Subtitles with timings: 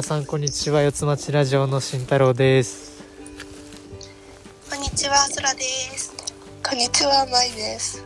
[0.00, 3.04] 皆さんこんにちは四つ町ラジオの慎太郎です
[4.70, 6.14] こんにちは、そらです。
[6.66, 8.02] こんにちは、まいです。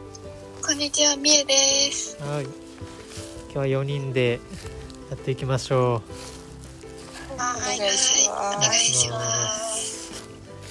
[0.61, 1.55] こんにちは、みえで
[1.93, 2.21] す。
[2.21, 2.53] はい今
[3.53, 4.41] 日は4人で
[5.09, 6.03] やっていきましょ
[7.39, 10.25] はいお願いしますお願いします。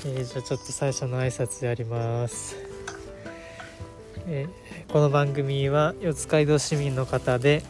[0.06, 2.58] う、えーじゃあちょっと最初の挨拶やります、
[4.28, 7.64] えーこの番組は四街道市民の方で、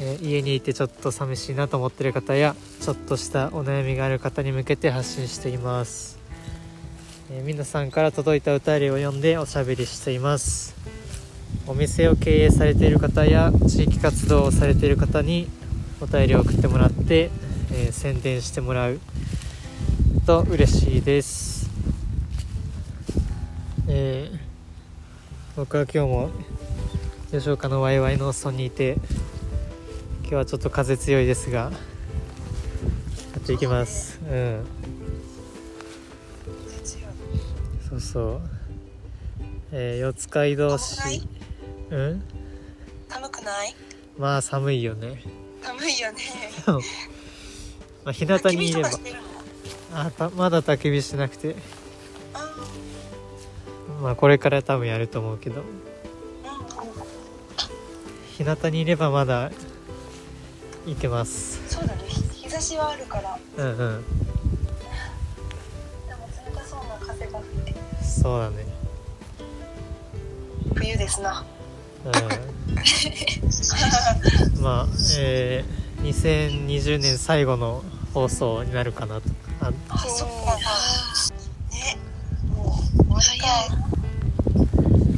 [0.00, 6.18] え家にいてちょっと寂しいなと思ってる方やちょっとしたお悩みがある方に向けて発信しています、
[7.30, 10.74] えー皆さんから届いた歌りを読んでおしゃべりしています。
[11.66, 15.48] お店を経営されている方や地域活動をされている方に
[16.00, 17.30] お便りを送ってもらって、
[17.72, 19.00] えー宣伝してもらう。
[20.26, 21.70] と嬉しいです、
[23.88, 24.38] えー
[25.56, 26.30] 僕は今日も
[27.30, 28.98] 吉岡のワイワイの村にいて
[30.28, 31.70] 今日はちょっと風強いですがや
[33.38, 34.18] っていきます。
[34.28, 34.66] うん。
[37.88, 38.40] そうそう。
[39.72, 41.22] えー四街道市
[41.90, 42.22] うん？
[43.08, 43.74] 寒くない？
[44.18, 45.22] まあ寒いよね。
[45.62, 46.18] 寒いよね。
[48.04, 48.90] まあ日向にいれば。
[49.94, 51.54] あたまだ焚き火してなくて。
[52.34, 52.52] あ
[54.02, 55.60] まあこれから多分やると思うけど。
[55.60, 55.66] うん。
[58.36, 59.50] 日向にいればまだ
[60.86, 62.02] いけますそうだね。
[62.06, 63.36] 日日差しはあるから。
[63.56, 63.82] うんうんで
[66.14, 67.74] も冷たそうな風が吹いて。
[68.04, 68.64] そうだね
[70.74, 71.44] 冬ですな。
[72.04, 72.12] うん
[74.62, 74.86] まあ
[75.18, 77.82] えー、2020年最後の
[78.14, 79.28] 放送になるかなと
[79.60, 80.34] ああ、そっか。
[81.72, 81.98] ね。
[82.54, 83.46] もう終わりか。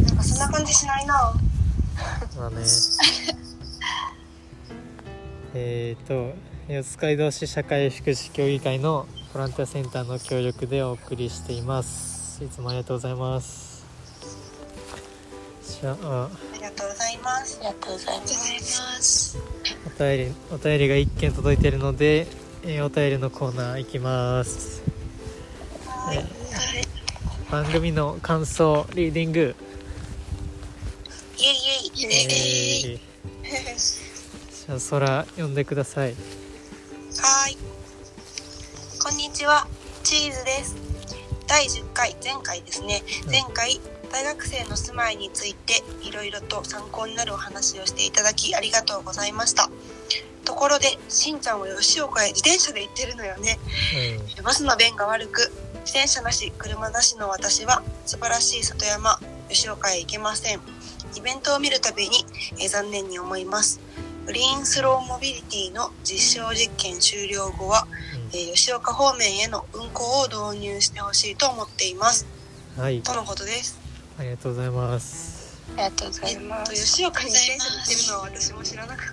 [0.06, 1.34] なんかそんな感じしないな。
[2.38, 2.56] まあね
[5.60, 6.34] えっと
[6.68, 13.84] 四街道市社会福祉協議会のボランティアセンターの協力でお送りしていますいつもありがとうございます
[15.80, 17.58] じゃあありがとうございます。
[17.60, 19.38] ありがとうございます。
[19.86, 22.26] お便りお便りが1件届いてるので、
[22.64, 24.82] えーお便りのコーナー行きます、
[25.86, 26.16] はい。
[26.16, 26.26] はい。
[27.50, 29.56] 番組の感想リーディング、
[31.38, 33.00] イエイイエイ。
[33.44, 33.98] えー
[34.68, 37.56] じゃあ空読んでくださいはい。
[39.02, 39.66] こんにちは。
[40.04, 40.76] チーズです。
[41.46, 43.02] 第10回、前回ですね。
[43.24, 43.80] うん前回、
[44.12, 49.70] 大学生の住まいについていろいろと参考になるお話をしていただきありがとうございました。
[50.44, 53.58] ところで、しんちゃんは吉岡へ自転車で行ってるのよね。
[54.44, 55.50] バスの便が悪く、
[55.86, 59.18] 自転車なし、車なしの私は素晴らしい里山、
[59.48, 60.60] 吉岡へ行けません。
[61.16, 62.26] イベントを見るたびに、
[62.58, 63.80] えー残念に思います。
[64.28, 72.26] グリーンスローモビリティの実証実験終了後は、うんえー吉岡方面への運行を導入してほしいと思っています。
[72.76, 73.80] うんはいとのことです。
[74.18, 79.06] ありがとうございますありがとうござえっと、吉岡に自転車で行ってるのは私も知らなかっ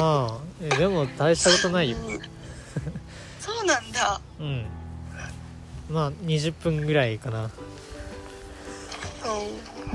[0.00, 2.04] ああえでも大したことないよた。
[2.04, 2.20] うん
[3.40, 4.20] そうなんだ。
[4.38, 4.66] うん
[5.90, 7.50] まあ20分ぐらいかなうん。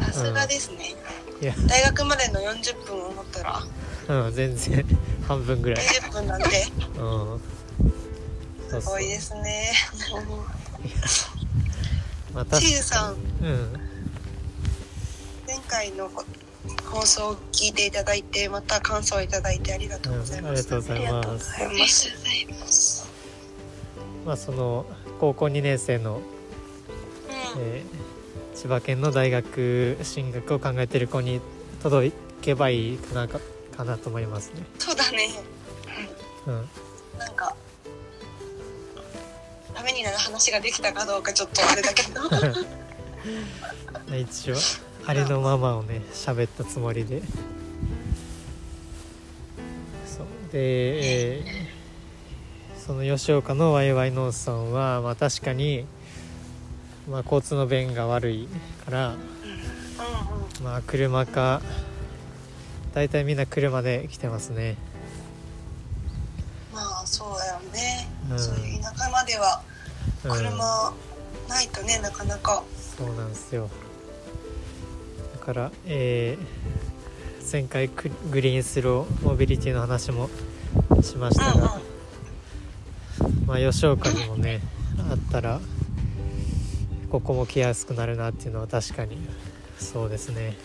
[0.03, 0.95] さすがですね。
[1.67, 3.61] 大学までの40分を思ったら、
[4.07, 4.85] うん全然
[5.27, 6.47] 半分ぐらい20分なんて、
[6.97, 7.35] う
[8.77, 9.73] んすごいですね。
[12.33, 13.19] まあ確チーズさん、うん
[15.45, 16.09] 前回の
[16.89, 20.63] 放送を聞いていただいて、また感想をいただいてありがとうございます。
[20.63, 21.99] りがとうございますありがとうございいまます。
[21.99, 22.09] す。
[22.17, 23.05] ございます。
[24.25, 24.85] まあその
[25.19, 26.23] 高校2年生の、うん。
[27.61, 28.01] えー
[28.53, 31.41] 千葉県の大学進学を考えてる子に
[31.81, 32.11] 届
[32.43, 33.39] けばいいかなか
[33.81, 35.29] かなと思いますねそうだね。
[36.47, 36.69] うん
[37.19, 37.55] なんか、
[39.75, 42.21] ためになる話ができたかどうかちょっとあれだけど。
[44.17, 44.55] 一応
[45.05, 47.21] ありのままをね喋ったつもりで
[50.05, 51.81] そうで、えー
[52.77, 55.85] その吉岡のワイワイノースさんは、まあ、確かに、
[57.07, 58.47] まあ、交通の便が悪い
[58.83, 59.15] から。
[60.63, 61.61] まあ、車か
[62.93, 64.75] 大体みんな車で来てますね
[66.73, 68.07] まあそうだよね。
[68.31, 69.61] うんそういう田舎までは
[70.23, 70.93] うん車
[71.49, 72.63] ないとね、なかなか。
[72.97, 73.69] そうなんですよ
[75.33, 76.81] だから、えー
[77.51, 80.29] 前回クグリーンスローモビリティの話も
[81.01, 81.81] しましたが、
[83.19, 83.45] うんうん。
[83.47, 84.61] まあ、吉岡にもね
[85.09, 85.59] あったら
[87.11, 89.17] ここも来やすくなるなっていうのは確かに
[89.79, 90.55] そうですね、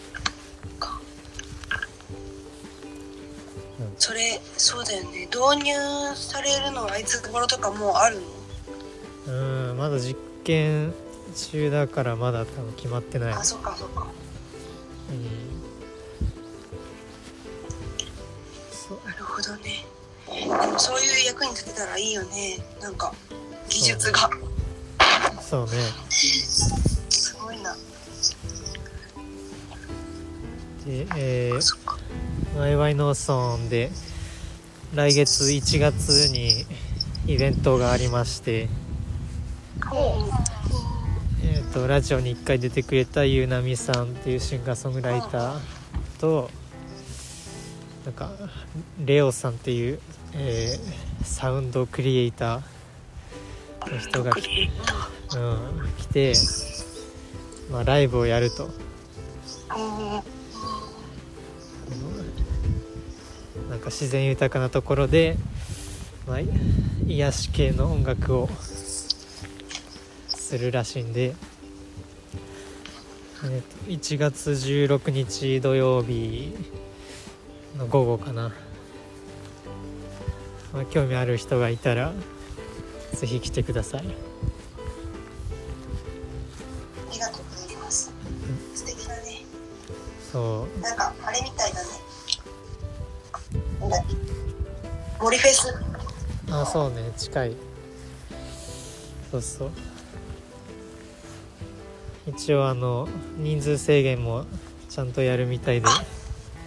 [4.07, 5.27] それそうだよね。
[5.27, 5.75] 導入
[6.15, 8.21] されるのはいつ頃とかもうある
[9.27, 9.33] の？
[9.73, 10.95] うんまだ実験
[11.35, 13.33] 中だからまだ多分決まってない。
[13.33, 14.07] あそっかそっか。
[15.11, 15.27] うん。
[18.71, 18.99] そう。
[19.09, 19.85] なるほどね。
[20.29, 22.59] でもそういう役に立てたらいいよね。
[22.81, 23.13] なんか
[23.69, 24.31] 技術が。
[25.41, 25.71] そうね。
[26.11, 27.75] すごいな。
[30.87, 31.96] でえーそっか
[32.57, 33.91] ワイワイ農村で
[34.95, 36.65] 来月1月に
[37.27, 38.69] イベントがありまして、
[41.45, 45.61] えー、とラジオに1回出てくれたゆうなみさんっていうシンガーソングライター
[46.19, 46.51] と
[48.05, 48.31] なんか
[49.05, 50.01] レオさんっていう、
[50.35, 56.35] えーサウンドクリエイターの人がうん、来て、
[57.71, 58.71] まあ、ライブをやると。
[63.87, 65.37] か自然豊かなところで、
[66.27, 66.39] まあ、
[67.07, 68.49] 癒し系の音楽を
[70.29, 71.37] するらしいんで、
[73.45, 76.53] えーと1月16日土曜日
[77.79, 78.53] の午後かな、
[80.73, 82.13] まあ、興味ある人がいたら
[83.13, 84.01] ぜひ来てください。
[84.01, 84.05] あ
[87.13, 88.13] りがとうございます。
[88.75, 89.45] 素敵だね。
[90.33, 91.66] そなんかあれみたい
[95.27, 95.69] 森フェス。
[96.51, 97.57] うあそうね近い。
[99.29, 99.71] そうそう。
[102.29, 104.45] 一応あの人数制限も
[104.89, 105.89] ちゃんとやるみたいで、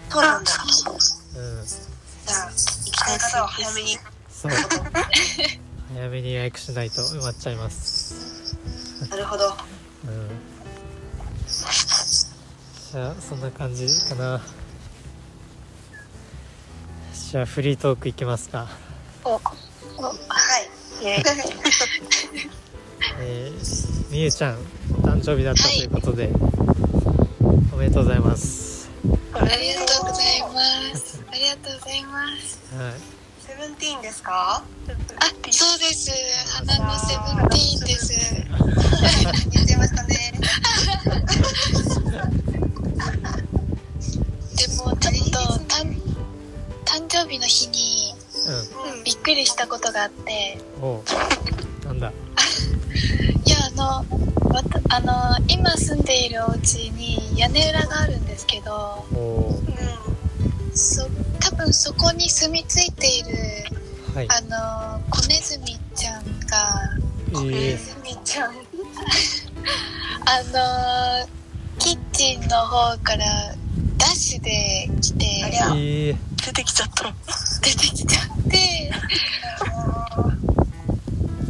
[0.09, 0.51] そうなんだ。
[0.51, 3.97] うん、じゃあ行きたい方は早めに。
[4.29, 4.51] そう。
[5.95, 8.57] 早めに予約しないと埋まっちゃいます。
[9.09, 9.55] なるほど。
[10.03, 10.29] うん。
[12.91, 14.41] じゃあそんな感じかな
[17.29, 18.65] じゃあフリートークいきますか
[19.23, 19.39] は
[20.99, 21.09] いイ
[23.21, 24.57] えー、みゆちゃんお
[25.07, 26.29] 誕生日だったということで、
[27.71, 28.89] おめでとうございます
[29.33, 30.49] ありがとうございま
[30.97, 31.21] す。
[31.31, 32.59] ありがとうございます。
[32.75, 32.93] はい
[33.45, 34.57] セブンティーンですか？
[34.57, 34.63] あ、
[35.51, 36.09] そうです。
[36.53, 38.13] 花のセブンティーンです。
[49.29, 51.03] くりしたことがあって、うんお
[51.83, 51.85] う。
[51.85, 52.11] なんだ？
[53.45, 54.05] いやあの
[54.49, 60.77] わたあの今住んでいるお家に屋根裏があるんですけど、う。
[60.77, 61.07] そ
[61.39, 63.29] 多分そこに住み着いている
[64.15, 64.27] はい。
[64.29, 64.41] あ
[64.97, 66.89] の子ネズミちゃんが
[67.33, 67.37] え。
[67.37, 68.49] んー、すみちゃん。
[70.25, 71.27] あの
[71.77, 73.25] キッチンの方から
[73.97, 76.15] ダッシュで来てえ。
[76.15, 77.13] ー、出てきちゃった
[77.61, 78.91] 出てきちゃって。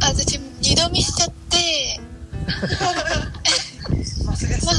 [0.00, 2.00] 私二度見しちゃって。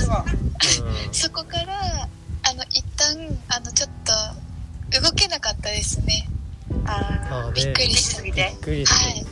[0.08, 0.26] まあ
[1.12, 2.08] そこから
[2.44, 3.16] あの一旦
[3.50, 3.90] あのちょっ
[4.92, 6.28] と動けなかったですね。
[6.86, 9.26] ああーねびっくりしたくりでびっくりはい。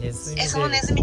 [0.00, 1.01] ネズミでえそのネズミ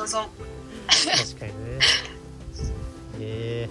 [0.00, 0.28] 大事共存
[0.88, 1.78] 確かにね。
[3.20, 3.68] え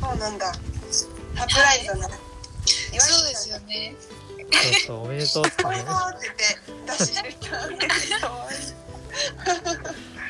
[0.00, 0.52] そうなんだ。
[0.52, 2.08] サプライズだな。
[2.08, 3.94] そうですよね。
[4.38, 5.64] ー、そうそうおめでとうってね。
[5.64, 6.28] これだって
[6.66, 8.56] 言って出してきたかわい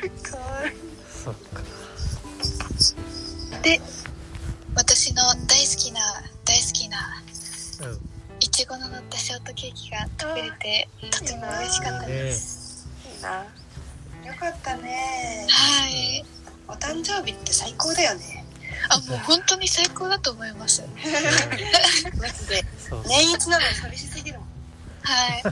[0.07, 0.09] い。
[0.21, 0.71] かわいい
[1.09, 1.61] そっか。
[3.61, 3.81] で
[4.75, 6.01] 私の大好きな
[6.45, 7.21] 大好きな
[7.81, 7.99] うん。
[8.39, 12.87] いちごの乗ったショートケーキが食べれてとても嬉しかったです。
[13.15, 13.45] いいな
[14.25, 15.47] よかったね。
[15.49, 16.25] はい。
[16.67, 18.45] お誕生日って最高だよね。
[18.89, 20.83] あもう本当に最高だと思います。
[22.19, 22.65] マジで。
[23.07, 24.49] 年一なのに寂しすぎるもん。
[25.01, 25.43] はい。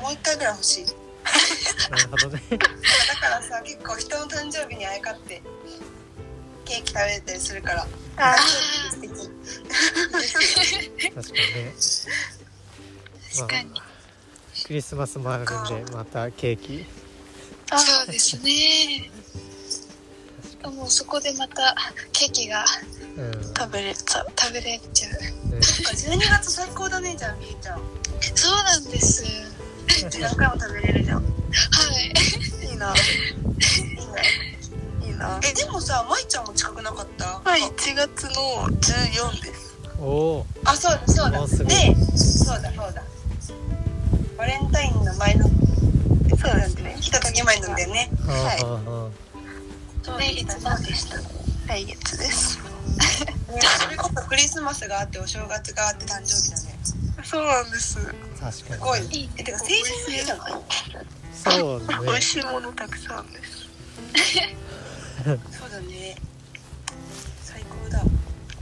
[0.00, 0.86] もう一回ぐらい欲しい。
[1.90, 2.42] なるほどね。
[2.50, 5.42] だからさ結構人の誕生日にあやかって
[6.64, 7.86] ケーキ食べれたりするから。
[8.16, 8.36] あ
[8.90, 9.10] 素敵。
[9.10, 9.22] 確
[10.32, 11.74] かにね。
[13.34, 13.82] 確かに。
[14.64, 16.86] クリスマスもあるんでまたケーキ
[17.74, 19.10] そうですね。
[20.64, 21.76] もうそこでまた
[22.12, 22.64] ケーキが
[23.16, 23.30] うん。
[23.30, 25.12] ね食べれた食べれちゃう。
[25.58, 27.80] 12月最高だねじゃあみゆちゃん。
[28.34, 29.24] そうなんです。
[30.20, 31.22] 何回も食べれるじゃん。
[31.22, 31.30] は
[32.00, 32.66] い。
[32.66, 32.94] いいな。
[32.94, 32.98] い
[33.92, 34.58] いね
[35.02, 35.40] いいな。
[35.42, 37.40] えでもさまいちゃんも近くなかった？
[37.44, 39.76] はい、1月の14です。
[39.98, 41.46] おおあそうだそうだ。
[41.64, 41.96] で
[47.96, 48.28] ねー。
[48.28, 51.16] ははい来月だでした
[51.66, 52.58] 来月です。
[52.58, 56.78] それこそクリスマスがあってお正月があって誕生日だね
[57.24, 57.98] そうなんです。
[58.40, 59.16] あ確すごいかにね。
[59.16, 60.52] いいえてか成人の日じゃない
[61.32, 62.26] そうだね美味。
[62.26, 63.66] しいものたくさんです。
[65.24, 66.16] そうだね
[67.42, 68.04] 最高だ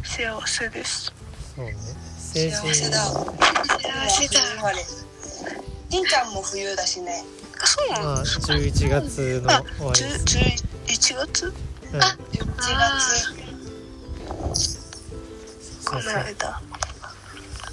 [0.04, 1.12] 幸せです。
[1.56, 1.74] そうね。
[2.18, 3.20] 幸せだ幸
[4.08, 8.52] せだ生まれしんちゃんも冬だしねあ、そうまあなんですか。
[8.52, 10.24] 11月のあ終わりです。
[10.24, 12.00] 11月うん。
[12.00, 12.14] 11
[12.56, 13.34] 月？
[15.84, 16.62] このそうそう間。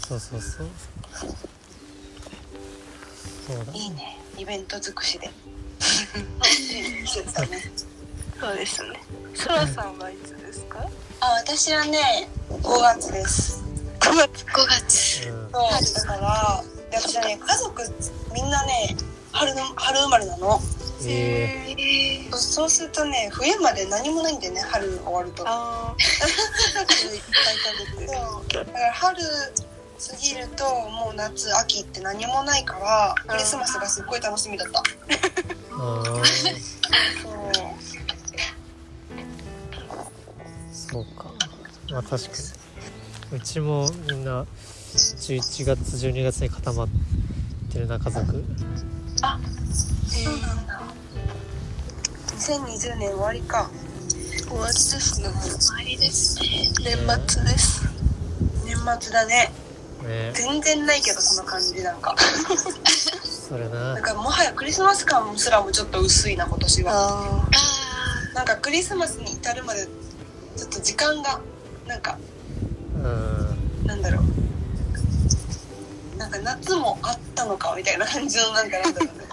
[0.07, 0.67] そうそうそう。
[3.47, 3.73] そうだ。
[3.73, 5.29] いいねイベント尽くしで
[8.39, 8.99] そうですね。
[9.33, 10.79] そらさんはいつですか？
[11.21, 13.63] あ私はね5月です
[13.99, 14.43] ?9 月。
[14.45, 15.51] 5月うん。
[15.85, 17.81] そうだからで私はね家族
[18.33, 18.95] みんなね
[19.31, 20.59] 春の春生まれなの
[21.05, 27.15] ええーそうするとね冬まで何もないんだよね春終わるとあー。
[27.15, 28.13] いっぱい食べて。
[28.13, 34.83] そうだから春過ぎるともう夏秋って何もないからクリスマスがすっごい楽しみだったー、
[35.77, 36.05] ああ、
[40.81, 41.31] そうそうか。
[41.91, 42.29] まあ確か
[43.31, 43.37] に。
[43.37, 44.45] うちもみんな
[44.93, 46.87] 11月、12月に固まっ
[47.71, 48.43] てるな、家族。
[52.51, 53.69] 2020年終わりか。
[54.49, 55.29] 終わりですね。
[55.29, 56.69] 終わりですね。
[56.83, 56.97] 年
[57.29, 57.85] 末です。
[58.65, 59.53] 年末だね。
[60.03, 60.31] ね。
[60.33, 62.13] 全然ないけどその感じなんか。
[62.17, 63.93] それな。
[63.93, 64.01] なん。
[64.01, 67.47] かもはやクリスマス感すらもちょっと薄いな今年は。
[68.35, 69.85] なんかクリスマスに至るまで
[70.57, 71.39] ちょっと時間が
[71.87, 72.17] なんか
[72.95, 73.87] うん。
[73.87, 76.17] なんだろう。
[76.17, 79.23] なんか夏もあったのかみたいな感じのなんかなんだろうね。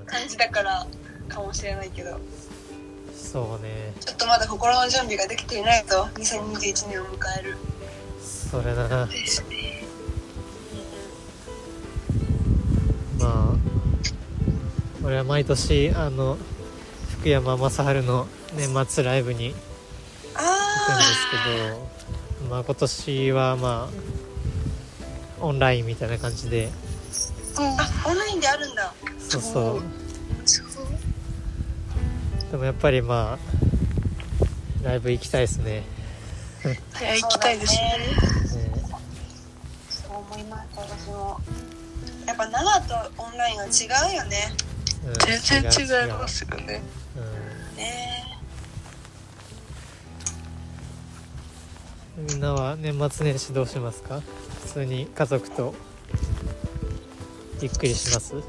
[0.00, 0.06] うん。
[0.06, 0.86] 感じだから
[1.30, 2.18] かもしれないけど。
[3.14, 3.92] そうね。
[4.00, 7.56] ちょっとまだ心の準備ができていないと2021年を迎える。
[8.20, 9.02] それな。
[9.02, 9.84] あですね。
[13.18, 13.56] まあ、
[15.04, 16.36] 俺は毎年、あの、
[17.20, 19.60] 福山雅治の年末ライブに行くん
[20.36, 21.30] あです
[22.38, 23.90] けど、まあ今年はま
[25.40, 26.70] あ、オンラインみたいな感じで、
[27.56, 28.92] ああオンラインであるんだ。
[29.18, 29.99] そうそう。
[32.50, 35.84] でもやっぱりまあ、ライブ行きたいですね。
[36.64, 37.98] い、行きたいですね。
[37.98, 38.16] ね
[39.88, 41.40] そう思います私も
[42.26, 43.68] やっぱ生とオンラインは違
[44.12, 44.52] うよね
[45.06, 46.82] うん全然違いますよね。
[47.16, 48.40] うんね
[52.28, 54.20] みんなは年末年始どうしますか？
[54.66, 55.74] 普通に家族と
[57.62, 58.34] ゆっくりします？
[58.34, 58.42] うん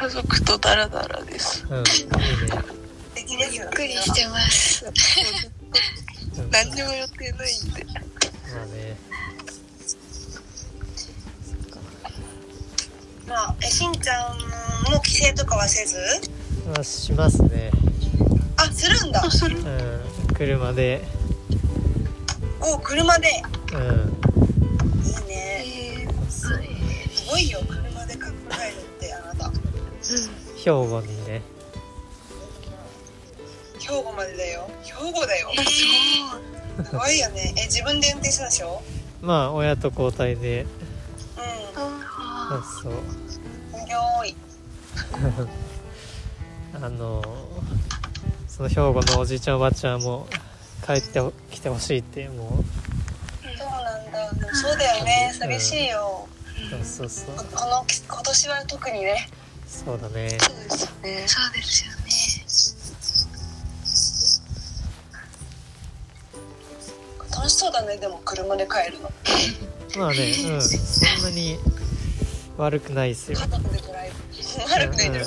[0.00, 1.66] 家族とダラダラです。
[1.66, 3.48] いいね。
[3.52, 4.84] ゆっくりしてます。
[4.86, 4.90] う
[6.42, 6.50] ん。
[6.52, 7.84] 何にも予定ないんで。
[7.84, 7.92] ま
[8.62, 8.96] あね。
[13.26, 14.38] まあえしんちゃん
[14.92, 15.96] も帰省とかはせず？
[16.68, 17.72] まあしますね。
[18.56, 19.20] あするんだ。
[19.20, 19.30] うん
[20.34, 21.02] 車で。
[22.60, 23.42] お車で。
[23.72, 23.80] うん。
[25.04, 26.06] いいね。
[26.30, 26.48] す
[27.28, 28.26] ごいよ車で考
[28.62, 28.76] える
[30.56, 31.42] 兵庫にね。
[33.78, 34.68] 兵庫までだよ。
[34.82, 35.50] 兵庫だよ。
[35.58, 35.64] え
[36.84, 37.18] すごい。
[37.18, 37.54] よね。
[37.56, 38.82] え自分で運転したでしょ？
[39.20, 40.62] まあ親と交代で。
[40.62, 40.68] うん。
[42.48, 42.92] そうそう。
[43.30, 43.40] す
[44.16, 44.36] ごい。
[46.74, 47.22] あの
[48.46, 50.26] その兵庫のおじいちゃんおばあちゃんも
[50.86, 52.64] 帰ってきてほしいってもう。
[53.58, 54.32] そうなんだ。
[54.32, 55.34] でもそうだよね。
[55.38, 56.28] 寂しいよ。
[56.70, 57.36] そうそうそう。
[57.36, 59.28] ここの今年は特にね
[59.68, 60.38] そうだね。
[60.40, 61.24] そうですね。
[61.28, 61.98] そうですよね。
[67.36, 67.96] 楽しそうだね。
[67.98, 69.12] でも車で帰るの。
[69.98, 70.62] まあねうん。
[70.62, 70.76] そ
[71.20, 71.56] んなに
[72.56, 73.38] 悪くないですよ。
[73.38, 74.16] 家族でドライブ。
[74.72, 75.26] 悪くないだろ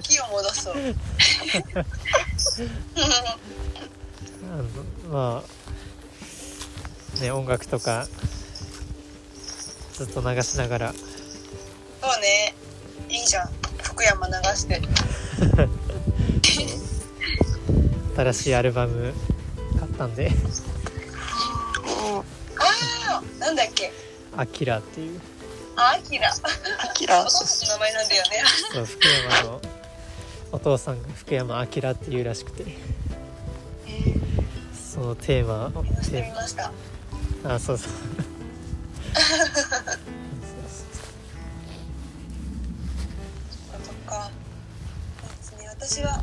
[0.00, 0.74] 気を戻そう。
[0.74, 0.76] あ
[4.56, 4.64] の
[5.10, 5.42] ま
[7.18, 8.06] あね音楽とか
[9.94, 10.94] ずっと流しながら
[13.26, 13.48] じゃん。
[13.82, 14.80] 福山流して。
[18.16, 19.12] 新しいアルバム
[19.78, 20.30] 買ったんで。
[21.84, 22.22] あ
[23.10, 23.92] あなんだっけ？
[24.36, 25.20] アキラっていう。
[25.74, 26.30] あ、アキラ。
[26.30, 26.32] ア
[26.94, 27.20] キラ。
[27.20, 28.28] お父さんの名前なんだよね。
[28.72, 29.60] そう福山の
[30.52, 32.64] お父さんが福山アキラっていうらしくて。
[34.72, 35.82] そのテーマを。
[35.82, 36.72] 見ましたテ見ました。
[37.42, 37.92] ーマあそうそう
[45.86, 46.20] 私は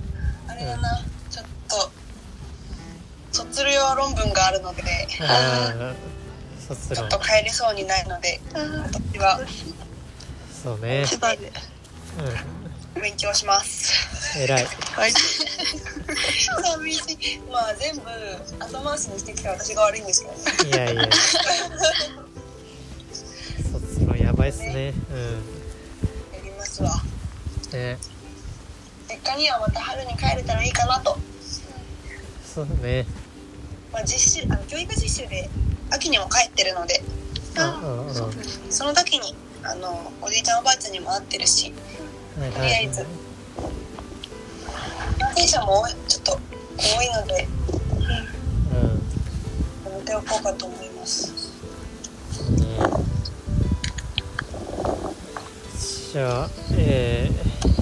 [0.49, 1.01] あれだな。
[1.29, 1.89] ちょっと
[3.31, 9.39] 卒業論文があるので、ちょっと帰れそうにないので、私は
[10.51, 11.49] そうね千葉で
[12.97, 14.37] う勉強します。
[14.37, 17.39] ん偉いはい寂しい。
[17.49, 18.01] まあ全部
[18.59, 20.75] 後回しにしてきた私が悪いんですけどね。
[20.75, 21.07] いやいや
[23.71, 24.91] 卒論やばいっすねや
[26.43, 27.01] りますわ。
[27.71, 27.97] うんね
[29.23, 31.17] 実家にはまた春に帰れたらいいかなと。
[32.43, 33.05] そうね。
[33.91, 35.49] まあ実習あの教育実習で
[35.91, 37.01] 秋にも帰ってるので、
[37.55, 37.61] う
[38.11, 38.13] ん
[38.69, 41.73] その時にあのおじいちゃんおばあちゃんにも会ってるし、
[42.37, 43.05] はいとりあえず。
[45.35, 46.39] 経験者もちょっと
[46.77, 47.47] 多いので
[49.85, 49.91] うん。
[49.91, 51.31] やめておこうかと思います。
[52.51, 52.67] ね。
[56.11, 57.72] じゃあえー、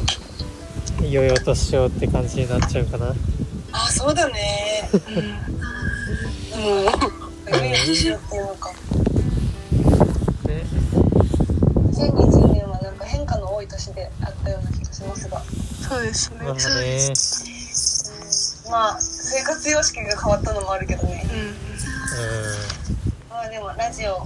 [1.11, 3.13] 良いお年をって感じになっちゃうかな。
[3.73, 4.89] あそうだね。
[4.93, 4.99] も
[6.59, 6.85] う
[7.49, 8.69] 良いお年をっていうのか。
[8.71, 10.63] ね
[11.91, 12.95] 2020年はなん。
[12.95, 16.59] か変化の多い年であったような気がしますが、そうですねまあね
[18.65, 21.25] うん、まあ生活様式が変わったのもあるけどね。
[21.25, 21.39] うん。
[21.49, 21.53] う
[23.29, 24.25] まあでもラジオ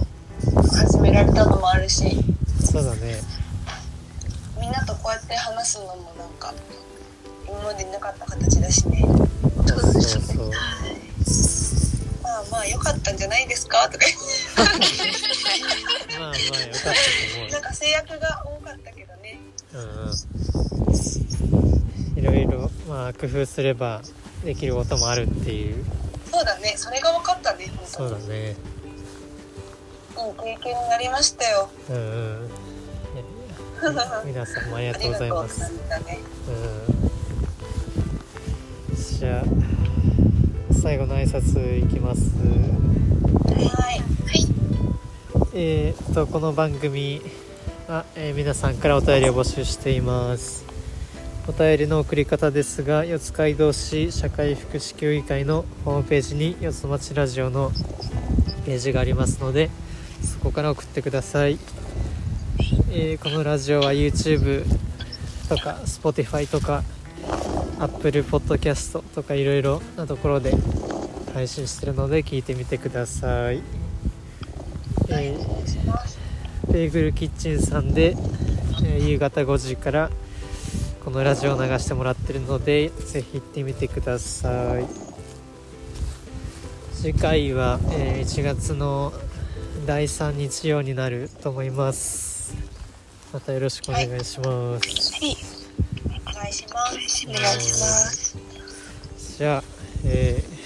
[0.70, 2.36] 始められたのもあるし、ん。
[2.64, 3.20] そうだね
[5.06, 6.52] こうやって話すのもなんか
[7.46, 9.04] 今までなかった形だしね。
[9.64, 10.50] そうそうそう
[12.24, 13.88] まあまあ良かったんじゃないですか？
[13.88, 14.04] とか
[16.18, 16.88] まあまあよかったと
[17.36, 19.38] 思うなんか制約が多かったけどね。
[19.74, 20.10] うん
[22.20, 24.02] いろいろまあ工夫すれば
[24.44, 25.84] できることもあるっていう
[26.32, 26.74] そうだね。
[26.76, 27.70] それが分かったね。
[27.86, 28.56] そうだねいい
[30.16, 31.70] 経験になりましたよ。
[31.90, 32.00] うんう
[32.48, 32.50] ん
[34.24, 36.18] 皆さんもありがとうございますうなんだね。
[36.90, 36.96] うん
[39.18, 39.44] じゃあ
[40.74, 44.02] 最後の挨拶いきますはい。
[45.54, 47.22] えー、とこの番組
[47.88, 50.66] は、えー皆さんからお便りを募集しています
[51.48, 57.72] お便りの送り方ですが四街道市社会福祉協議会のホームページに四つ町ラジオの
[58.66, 59.70] ページがありますので
[60.22, 61.58] そこから送ってください、
[62.90, 64.64] えーこのラジオは YouTube
[65.48, 66.82] とか Spotify とか
[67.78, 70.52] Apple Podcast とかいろいろなところで
[71.32, 73.62] 配信してるので聞いてみてください、
[75.10, 78.16] えーベーグルキッチンさんで、
[78.84, 80.10] えー夕方5時から
[81.04, 84.86] このラジオを流してもらってるのでぜひ行ってみてください。
[86.94, 89.12] 次回は、えー1月の
[89.86, 92.35] 第3日曜になると思います。
[93.36, 94.82] またよろしくお願いします、お願い
[96.54, 97.26] します。
[97.28, 98.38] お願いします。
[99.36, 99.64] じゃあ、
[100.06, 100.56] えー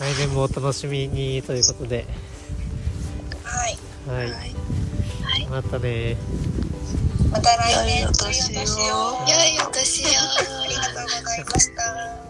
[0.00, 2.06] 来年もお楽しみにということで。
[3.44, 3.78] はい。
[4.08, 4.44] はい、は
[5.36, 5.46] い。
[5.50, 6.16] またね。
[7.30, 8.00] また来年。
[8.00, 9.28] 良いお年を良いお年を。
[9.28, 10.08] 良いお年を。
[10.62, 12.23] ありがとうございました。